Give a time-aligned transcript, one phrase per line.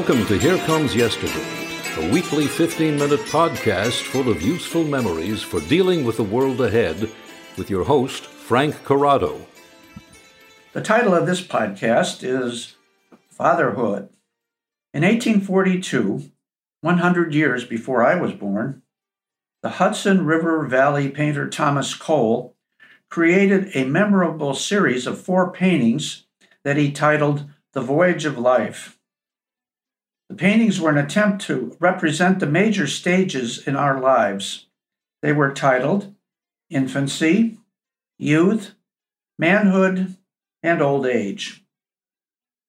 [0.00, 1.44] Welcome to Here Comes Yesterday,
[1.98, 7.10] a weekly 15 minute podcast full of useful memories for dealing with the world ahead
[7.58, 9.44] with your host, Frank Corrado.
[10.72, 12.76] The title of this podcast is
[13.28, 14.08] Fatherhood.
[14.94, 16.32] In 1842,
[16.80, 18.80] 100 years before I was born,
[19.62, 22.56] the Hudson River Valley painter Thomas Cole
[23.10, 26.24] created a memorable series of four paintings
[26.64, 28.96] that he titled The Voyage of Life.
[30.30, 34.66] The paintings were an attempt to represent the major stages in our lives.
[35.22, 36.14] They were titled
[36.70, 37.58] Infancy,
[38.16, 38.76] Youth,
[39.40, 40.16] Manhood,
[40.62, 41.64] and Old Age.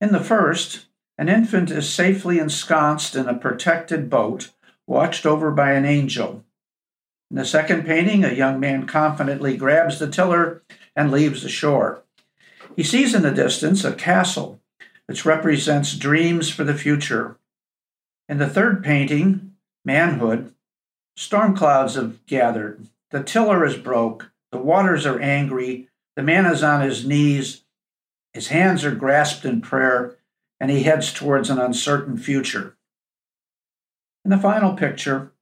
[0.00, 0.86] In the first,
[1.18, 4.52] an infant is safely ensconced in a protected boat
[4.86, 6.42] watched over by an angel.
[7.30, 10.62] In the second painting, a young man confidently grabs the tiller
[10.96, 12.04] and leaves the shore.
[12.74, 14.62] He sees in the distance a castle
[15.04, 17.36] which represents dreams for the future.
[18.30, 20.54] In the third painting, Manhood,
[21.16, 22.86] storm clouds have gathered.
[23.10, 24.30] The tiller is broke.
[24.52, 25.88] The waters are angry.
[26.14, 27.64] The man is on his knees.
[28.32, 30.16] His hands are grasped in prayer,
[30.60, 32.76] and he heads towards an uncertain future.
[34.24, 35.32] In the final picture,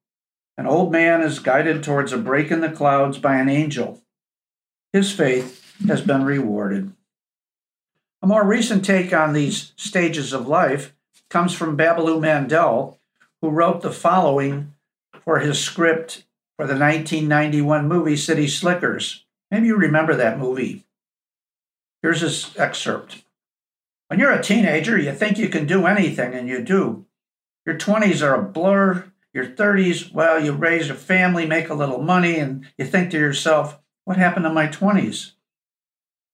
[0.57, 4.01] an old man is guided towards a break in the clouds by an angel.
[4.95, 6.95] His faith has been rewarded.
[8.23, 10.95] A more recent take on these stages of life
[11.31, 12.99] comes from Babaloo Mandel,
[13.41, 14.75] who wrote the following
[15.25, 16.25] for his script
[16.57, 19.25] for the 1991 movie City Slickers.
[19.51, 20.85] Maybe you remember that movie.
[22.03, 23.25] Here's his excerpt.
[24.09, 27.07] When you're a teenager, you think you can do anything, and you do.
[27.67, 29.13] Your 20s are a blur.
[29.35, 33.19] Your 30s, well, you raise a family, make a little money, and you think to
[33.19, 35.33] yourself, what happened to my 20s?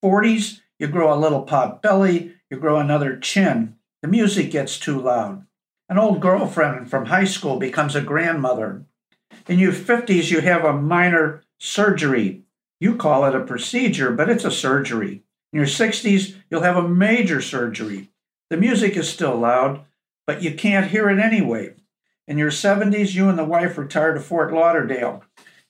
[0.03, 3.77] 40s, you grow a little pot belly, you grow another chin.
[4.05, 5.47] The music gets too loud.
[5.89, 8.85] An old girlfriend from high school becomes a grandmother.
[9.49, 12.43] In your 50s, you have a minor surgery.
[12.79, 15.23] You call it a procedure, but it's a surgery.
[15.55, 18.11] In your 60s, you'll have a major surgery.
[18.51, 19.87] The music is still loud,
[20.27, 21.73] but you can't hear it anyway.
[22.29, 25.25] In your 70s, you and the wife retire to Fort Lauderdale.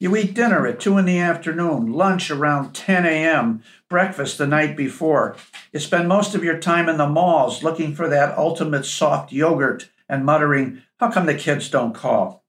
[0.05, 4.77] You eat dinner at 2 in the afternoon, lunch around 10 a.m., breakfast the night
[4.77, 5.35] before.
[5.73, 9.89] You spend most of your time in the malls looking for that ultimate soft yogurt
[10.07, 12.45] and muttering, How come the kids don't call?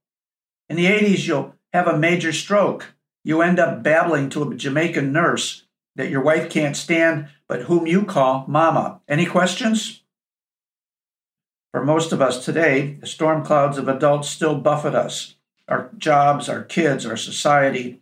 [0.67, 2.87] In the 80s, you'll have a major stroke.
[3.23, 5.63] You end up babbling to a Jamaican nurse
[5.95, 8.99] that your wife can't stand, but whom you call Mama.
[9.07, 10.03] Any questions?
[11.71, 15.35] For most of us today, the storm clouds of adults still buffet us
[15.67, 18.01] our jobs, our kids, our society.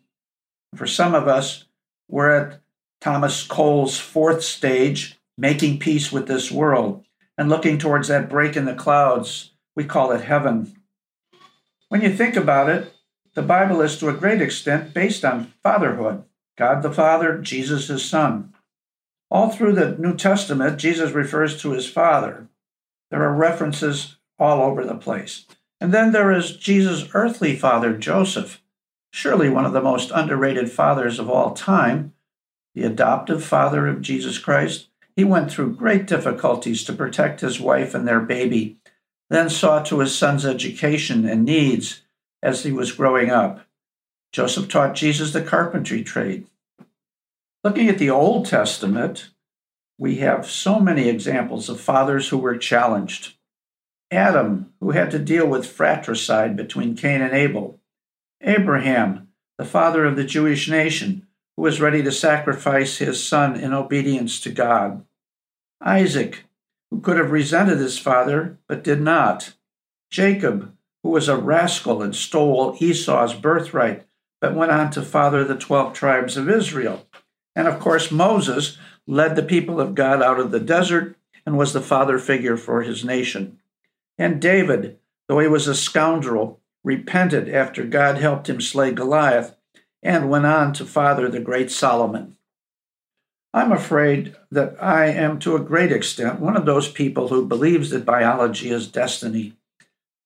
[0.75, 1.66] For some of us,
[2.09, 2.62] we're at
[3.01, 7.06] Thomas Cole's fourth stage, making peace with this world
[7.38, 9.52] and looking towards that break in the clouds.
[9.75, 10.75] We call it heaven.
[11.90, 12.94] When you think about it,
[13.34, 16.23] the Bible is to a great extent based on fatherhood
[16.57, 18.53] God the Father, Jesus his Son.
[19.31, 22.47] All through the New Testament, Jesus refers to his Father.
[23.09, 25.46] There are references all over the place.
[25.83, 28.61] And then there is Jesus' earthly father, Joseph,
[29.11, 32.13] surely one of the most underrated fathers of all time,
[32.73, 34.88] the adoptive father of Jesus Christ.
[35.17, 38.77] He went through great difficulties to protect his wife and their baby,
[39.29, 42.03] then saw to his son's education and needs
[42.41, 43.67] as he was growing up.
[44.31, 46.47] Joseph taught Jesus the carpentry trade.
[47.61, 49.31] Looking at the Old Testament,
[49.97, 53.33] we have so many examples of fathers who were challenged.
[54.13, 57.79] Adam, who had to deal with fratricide between Cain and Abel.
[58.41, 63.73] Abraham, the father of the Jewish nation, who was ready to sacrifice his son in
[63.73, 65.06] obedience to God.
[65.81, 66.46] Isaac,
[66.90, 69.53] who could have resented his father but did not.
[70.12, 70.73] Jacob,
[71.03, 74.05] who was a rascal and stole Esau's birthright
[74.40, 77.08] but went on to father the 12 tribes of Israel.
[77.55, 78.78] And of course, Moses
[79.08, 81.16] led the people of God out of the desert
[81.46, 83.59] and was the father figure for his nation.
[84.17, 89.55] And David, though he was a scoundrel, repented after God helped him slay Goliath
[90.01, 92.35] and went on to father the great Solomon.
[93.53, 97.91] I'm afraid that I am to a great extent one of those people who believes
[97.91, 99.53] that biology is destiny.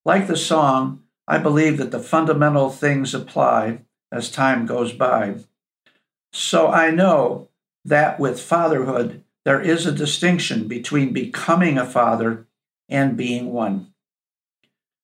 [0.06, 3.82] Like the song, I believe that the fundamental things apply
[4.12, 5.36] as time goes by.
[6.32, 7.50] So I know
[7.84, 12.47] that with fatherhood, there is a distinction between becoming a father
[12.90, 13.94] and being one.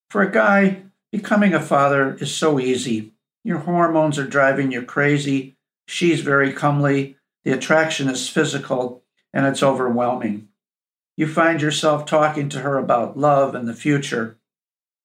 [0.09, 3.13] For a guy, becoming a father is so easy.
[3.43, 5.57] Your hormones are driving you crazy.
[5.87, 7.17] She's very comely.
[7.43, 9.03] The attraction is physical
[9.33, 10.49] and it's overwhelming.
[11.17, 14.37] You find yourself talking to her about love and the future.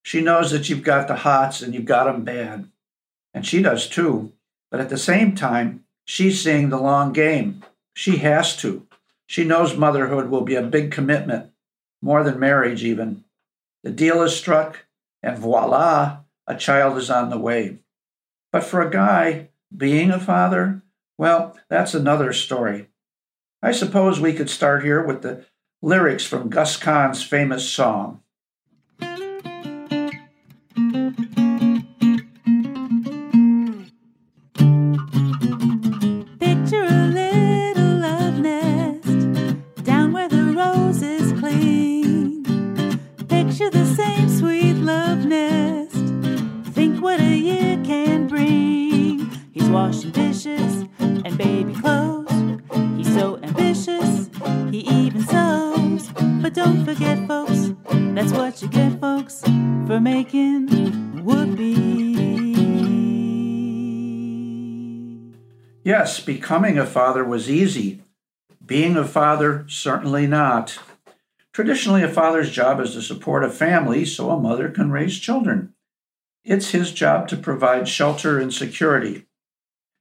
[0.02, 2.68] She knows that you've got the hots and you've got them bad.
[3.34, 4.32] And she does too.
[4.70, 7.64] But at the same time, she's seeing the long game.
[7.94, 8.86] She has to.
[9.26, 11.50] She knows motherhood will be a big commitment,
[12.00, 13.24] more than marriage, even.
[13.82, 14.86] The deal is struck,
[15.22, 17.78] and voila, a child is on the way.
[18.52, 20.82] But for a guy, being a father,
[21.16, 22.88] well, that's another story.
[23.62, 25.44] I suppose we could start here with the
[25.82, 28.22] lyrics from Gus Kahn's famous song.
[65.84, 68.02] Yes, becoming a father was easy.
[68.64, 70.78] Being a father, certainly not.
[71.52, 75.74] Traditionally, a father's job is to support a family so a mother can raise children.
[76.46, 79.26] It's his job to provide shelter and security.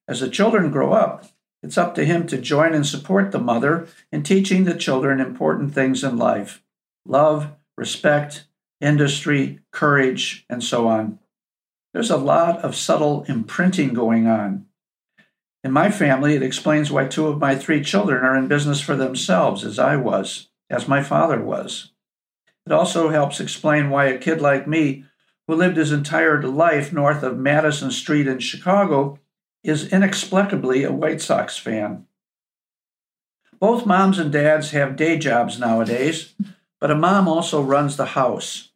[0.08, 1.26] As the children grow up,
[1.62, 5.74] it's up to him to join and support the mother in teaching the children important
[5.74, 6.64] things in life
[7.08, 8.46] love, respect,
[8.82, 11.20] industry, courage, and so on.
[11.94, 14.66] There's a lot of subtle imprinting going on.
[15.64, 18.96] In my family, it explains why two of my three children are in business for
[18.96, 21.92] themselves, as I was, as my father was.
[22.66, 25.06] It also helps explain why a kid like me,
[25.48, 29.20] who lived his entire life north of Madison Street in Chicago,
[29.64, 32.06] is inexplicably a White Sox fan.
[33.60, 36.36] Both moms and dads have day jobs nowadays,
[36.80, 38.72] but a mom also runs the house.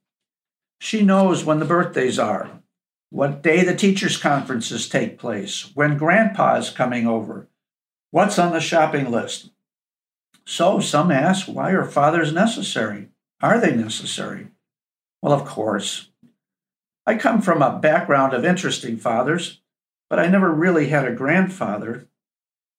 [0.80, 2.62] She knows when the birthdays are,
[3.10, 7.48] what day the teachers' conferences take place, when grandpa's coming over,
[8.10, 9.52] what's on the shopping list.
[10.46, 13.10] So some ask, why are fathers necessary?
[13.42, 14.48] Are they necessary?
[15.22, 16.10] Well, of course.
[17.06, 19.62] I come from a background of interesting fathers,
[20.10, 22.08] but I never really had a grandfather.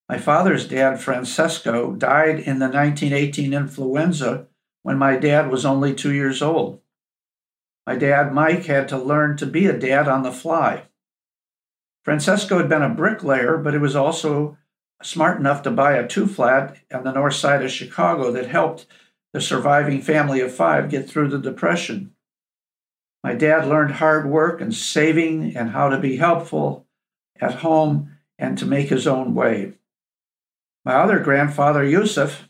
[0.08, 4.48] My father's dad, Francesco, died in the 1918 influenza
[4.82, 6.80] when my dad was only two years old.
[7.86, 10.84] My dad, Mike, had to learn to be a dad on the fly.
[12.04, 14.56] Francesco had been a bricklayer, but he was also
[15.02, 18.86] smart enough to buy a two flat on the north side of Chicago that helped
[19.32, 22.12] the surviving family of five get through the Depression.
[23.24, 26.86] My dad learned hard work and saving and how to be helpful
[27.40, 29.74] at home and to make his own way.
[30.84, 32.48] My other grandfather, Yusuf,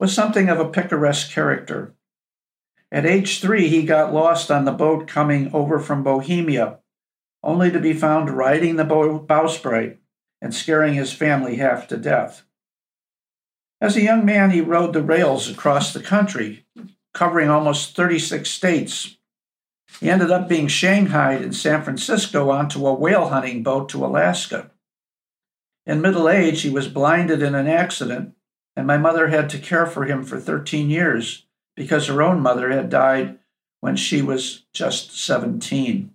[0.00, 1.94] was something of a picaresque character.
[2.90, 6.78] At age three, he got lost on the boat coming over from Bohemia,
[7.44, 9.98] only to be found riding the bowsprit
[10.40, 12.44] and scaring his family half to death.
[13.80, 16.66] As a young man, he rode the rails across the country,
[17.12, 19.16] covering almost 36 states.
[20.00, 24.70] He ended up being shanghaied in San Francisco onto a whale hunting boat to Alaska.
[25.86, 28.34] In middle age, he was blinded in an accident,
[28.76, 31.46] and my mother had to care for him for 13 years
[31.76, 33.38] because her own mother had died
[33.80, 36.14] when she was just 17.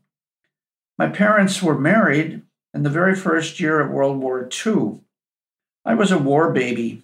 [0.97, 2.41] My parents were married
[2.73, 5.01] in the very first year of World War II.
[5.83, 7.03] I was a war baby,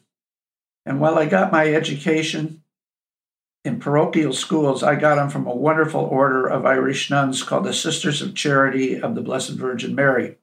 [0.85, 2.63] and while I got my education
[3.63, 7.73] in parochial schools, I got them from a wonderful order of Irish nuns called the
[7.73, 10.37] Sisters of Charity of the Blessed Virgin Mary.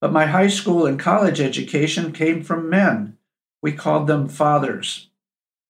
[0.00, 3.16] But my high school and college education came from men.
[3.62, 5.08] We called them fathers.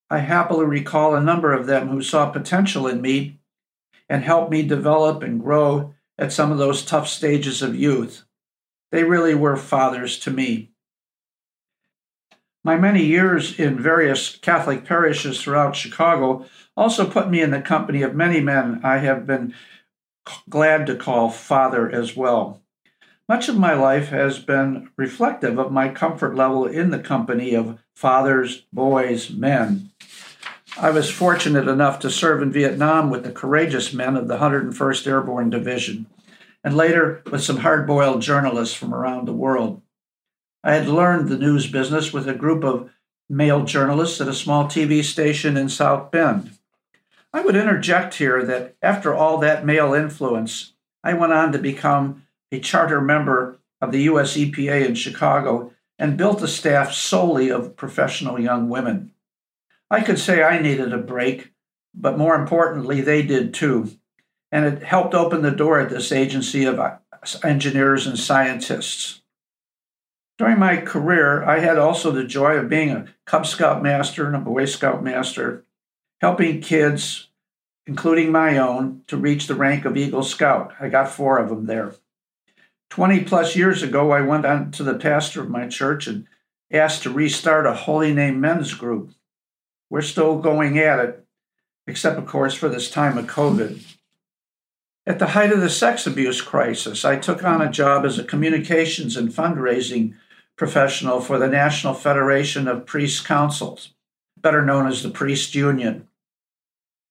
[0.09, 3.39] I happily recall a number of them who saw potential in me
[4.09, 8.25] and helped me develop and grow at some of those tough stages of youth.
[8.91, 10.71] They really were fathers to me.
[12.63, 16.45] My many years in various Catholic parishes throughout Chicago
[16.77, 19.55] also put me in the company of many men I have been
[20.49, 22.61] glad to call father as well.
[23.31, 27.79] Much of my life has been reflective of my comfort level in the company of
[27.95, 29.89] fathers, boys, men.
[30.77, 35.07] I was fortunate enough to serve in Vietnam with the courageous men of the 101st
[35.07, 36.07] Airborne Division,
[36.65, 39.81] and later with some hard boiled journalists from around the world.
[40.65, 42.91] I had learned the news business with a group of
[43.29, 46.51] male journalists at a small TV station in South Bend.
[47.33, 50.73] I would interject here that after all that male influence,
[51.05, 56.17] I went on to become a charter member of the US EPA in Chicago and
[56.17, 59.13] built a staff solely of professional young women.
[59.91, 61.53] I could say I needed a break,
[61.95, 63.91] but more importantly, they did too.
[64.53, 66.97] And it helped open the door at this agency of uh,
[67.45, 69.21] engineers and scientists.
[70.39, 74.35] During my career, I had also the joy of being a Cub Scout master and
[74.35, 75.67] a Boy Scout master,
[76.23, 77.29] helping kids,
[77.87, 80.73] including my own, to reach the rank of Eagle Scout.
[80.81, 81.93] I got four of them there.
[82.91, 86.27] 20 plus years ago, I went on to the pastor of my church and
[86.73, 89.13] asked to restart a Holy Name men's group.
[89.89, 91.25] We're still going at it,
[91.87, 93.83] except, of course, for this time of COVID.
[95.07, 98.25] At the height of the sex abuse crisis, I took on a job as a
[98.25, 100.15] communications and fundraising
[100.57, 103.95] professional for the National Federation of Priests Councils,
[104.37, 106.07] better known as the Priest Union.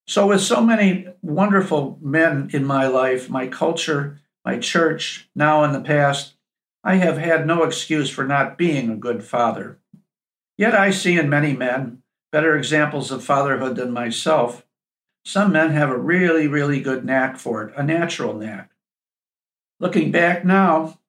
[0.07, 5.73] So, with so many wonderful men in my life, my culture, my church, now and
[5.73, 6.35] the past,
[6.83, 9.79] I have had no excuse for not being a good father.
[10.57, 14.65] Yet I see in many men better examples of fatherhood than myself.
[15.25, 18.71] Some men have a really, really good knack for it, a natural knack.
[19.79, 20.99] Looking back now,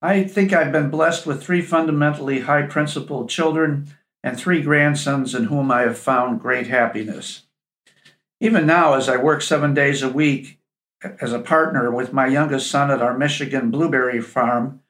[0.00, 3.88] I think I've been blessed with three fundamentally high principled children
[4.24, 7.42] and three grandsons in whom I have found great happiness.
[8.40, 10.58] Even now, as I work seven days a week
[11.20, 14.80] as a partner with my youngest son at our Michigan blueberry farm,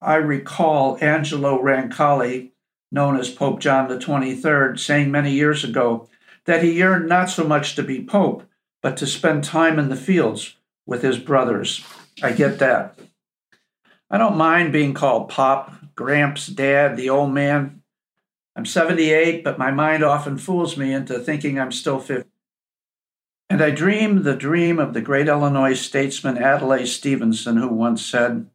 [0.00, 2.50] I recall Angelo Roncalli,
[2.90, 6.08] known as Pope John the 23rd, saying many years ago
[6.44, 8.42] that he yearned not so much to be Pope,
[8.82, 11.84] but to spend time in the fields with his brothers.
[12.22, 12.98] I get that.
[14.10, 17.82] I don't mind being called Pop, Gramps, Dad, the old man.
[18.56, 22.28] I'm 78, but my mind often fools me into thinking I'm still 50.
[23.52, 28.48] And I dream the dream of the great Illinois statesman Adlai Stevenson, who once said,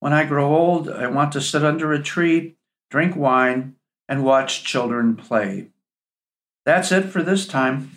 [0.00, 2.56] When I grow old, I want to sit under a tree,
[2.90, 3.76] drink wine,
[4.08, 5.68] and watch children play.
[6.64, 7.92] That's it for this time.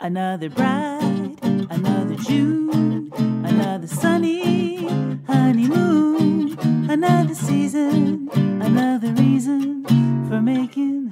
[0.00, 3.12] Another bride, another June,
[3.44, 4.86] another sunny
[5.26, 6.58] honeymoon,
[6.90, 8.30] another season,
[8.62, 9.84] another reason
[10.26, 11.10] for making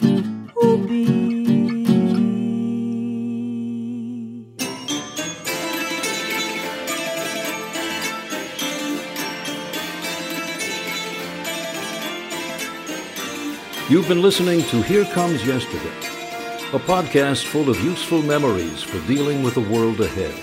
[0.54, 1.37] whoopee.
[13.88, 15.96] You've been listening to Here Comes Yesterday,
[16.74, 20.34] a podcast full of useful memories for dealing with the world ahead.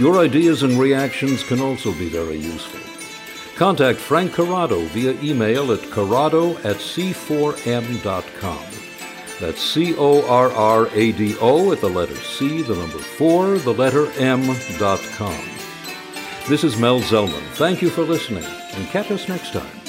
[0.00, 2.80] Your ideas and reactions can also be very useful.
[3.56, 8.64] Contact Frank Corrado via email at corrado at c4m.com.
[9.38, 13.58] That's C O R R A D O at the letter C, the number 4,
[13.58, 15.44] the letter M.com.
[16.48, 17.46] This is Mel Zellman.
[17.56, 19.85] Thank you for listening, and catch us next time.